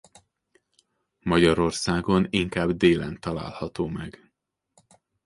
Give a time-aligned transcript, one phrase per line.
[1.19, 4.33] Magyarországon inkább délen található meg.